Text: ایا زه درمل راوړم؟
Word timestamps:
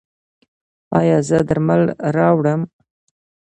ایا 0.99 1.17
زه 1.27 1.37
درمل 1.47 1.83
راوړم؟ 2.15 2.61